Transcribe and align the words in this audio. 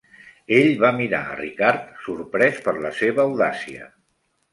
Ell 0.59 0.69
va 0.83 0.89
mirar 0.99 1.19
a 1.25 1.35
Ricardo 1.41 1.99
sorprès 2.05 2.57
per 2.69 2.73
la 2.87 2.93
seva 3.01 3.23
audàcia. 3.29 3.87